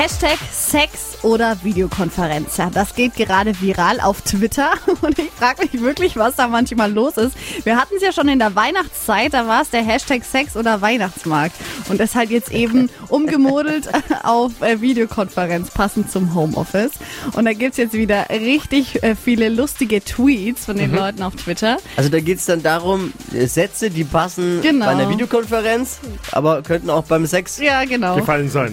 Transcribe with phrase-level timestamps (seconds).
[0.00, 2.56] Hashtag Sex oder Videokonferenz.
[2.56, 4.70] Ja, das geht gerade viral auf Twitter
[5.02, 7.36] und ich frage mich wirklich, was da manchmal los ist.
[7.64, 10.80] Wir hatten es ja schon in der Weihnachtszeit, da war es der Hashtag Sex oder
[10.80, 11.54] Weihnachtsmarkt
[11.90, 13.90] und das halt jetzt eben umgemodelt
[14.22, 16.92] auf äh, Videokonferenz, passend zum Homeoffice.
[17.34, 21.76] Und da gibt's jetzt wieder richtig äh, viele lustige Tweets von den Leuten auf Twitter.
[21.96, 24.86] Also da geht es dann darum, äh, Sätze, die passen Genau.
[24.86, 25.98] bei einer Videokonferenz,
[26.32, 27.58] aber könnten auch beim Sex.
[27.58, 28.16] Ja, genau.
[28.16, 28.72] gefallen sein.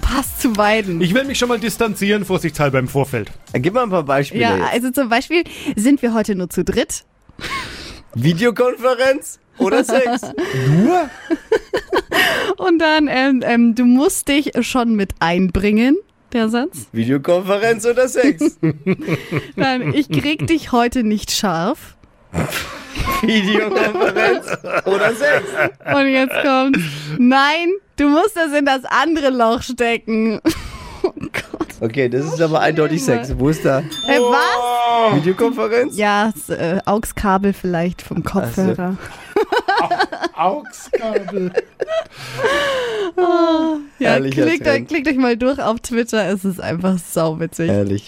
[0.00, 0.03] Passt
[0.44, 1.00] zu beiden.
[1.00, 3.30] Ich will mich schon mal distanzieren, vorsichtshalber im Vorfeld.
[3.54, 4.42] Äh, Gib mal ein paar Beispiele.
[4.42, 4.72] Ja, jetzt.
[4.74, 5.42] also zum Beispiel
[5.74, 7.04] sind wir heute nur zu dritt.
[8.14, 10.20] Videokonferenz oder Sex?
[10.68, 11.08] Nur?
[12.58, 15.96] Und dann, ähm, ähm, du musst dich schon mit einbringen,
[16.34, 16.88] der Satz.
[16.92, 18.58] Videokonferenz oder Sex?
[19.56, 21.96] Dann, ich krieg dich heute nicht scharf.
[23.22, 24.46] Videokonferenz
[24.84, 25.44] oder Sex?
[25.94, 26.78] Und jetzt kommt,
[27.18, 30.40] nein, du musst das in das andere Loch stecken.
[31.06, 31.68] Oh Gott.
[31.82, 33.34] Okay, das ist aber eindeutig Sex.
[33.38, 35.16] Wo ist da Äh, was?
[35.16, 35.98] Videokonferenz?
[35.98, 38.96] Ja, das, äh, AUX-Kabel vielleicht vom Kopfhörer.
[40.34, 41.52] Augskabel.
[43.98, 47.68] Ja, Herrlicher klickt, euch- klickt euch mal durch auf Twitter, es ist einfach sauwitzig.
[47.68, 48.02] Ehrlich.